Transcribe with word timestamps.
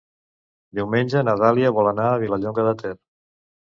Diumenge 0.79 1.23
na 1.29 1.37
Dàlia 1.43 1.75
vol 1.79 1.93
anar 1.95 2.11
a 2.11 2.19
Vilallonga 2.27 2.71
de 2.73 2.77
Ter. 2.85 2.99